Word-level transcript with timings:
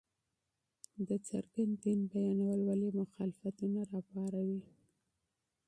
د 1.07 1.09
څرګند 1.27 1.73
دين 1.83 1.99
بيانول 2.11 2.59
ولې 2.69 2.89
مخالفتونه 3.01 3.79
راپاروي!؟ 3.91 4.61